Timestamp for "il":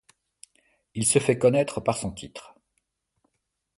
0.95-1.05